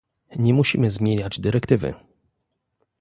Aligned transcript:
Nie 0.35 0.53
musimy 0.53 0.91
zmieniać 0.91 1.39
dyrektywy 1.39 1.93